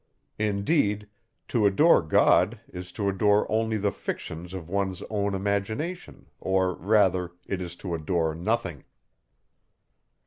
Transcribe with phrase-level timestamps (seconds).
[0.39, 1.07] Indeed,
[1.49, 7.33] to adore God, is to adore only the fictions of one's own imagination, or rather,
[7.45, 8.85] it is to adore nothing.